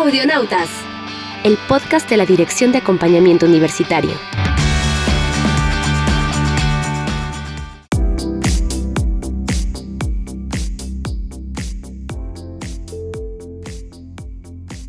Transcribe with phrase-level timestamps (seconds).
[0.00, 0.70] Audionautas,
[1.44, 4.12] el podcast de la Dirección de Acompañamiento Universitario.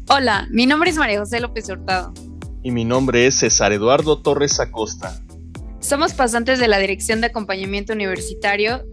[0.08, 2.14] Hola, mi nombre es María José López Hurtado.
[2.64, 5.22] Y mi nombre es César Eduardo Torres Acosta.
[5.82, 8.86] Somos pasantes de la Dirección de Acompañamiento Universitario.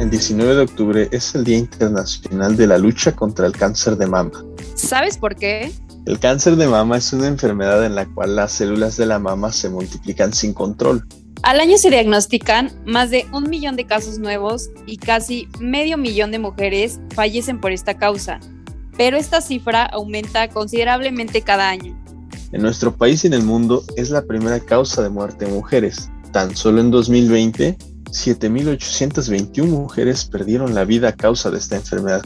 [0.00, 4.06] El 19 de octubre es el Día Internacional de la Lucha contra el Cáncer de
[4.06, 4.30] Mama.
[4.74, 5.70] ¿Sabes por qué?
[6.06, 9.52] El cáncer de mama es una enfermedad en la cual las células de la mama
[9.52, 11.06] se multiplican sin control.
[11.42, 16.30] Al año se diagnostican más de un millón de casos nuevos y casi medio millón
[16.30, 18.40] de mujeres fallecen por esta causa,
[18.96, 21.94] pero esta cifra aumenta considerablemente cada año.
[22.52, 26.10] En nuestro país y en el mundo es la primera causa de muerte en mujeres.
[26.32, 27.76] Tan solo en 2020,
[28.10, 32.22] 7.821 mujeres perdieron la vida a causa de esta enfermedad,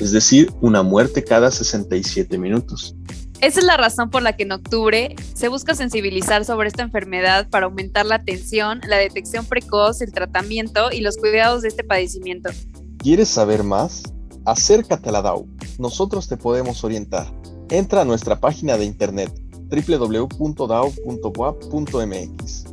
[0.00, 2.94] es decir, una muerte cada 67 minutos.
[3.40, 7.48] Esa es la razón por la que en octubre se busca sensibilizar sobre esta enfermedad
[7.48, 12.50] para aumentar la atención, la detección precoz, el tratamiento y los cuidados de este padecimiento.
[12.98, 14.02] ¿Quieres saber más?
[14.44, 15.46] Acércate a la DAO.
[15.78, 17.32] Nosotros te podemos orientar.
[17.70, 19.32] Entra a nuestra página de internet
[19.70, 22.69] www.dao.boap.mx.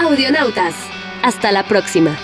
[0.00, 0.74] Audionautas.
[1.22, 2.16] Hasta la próxima.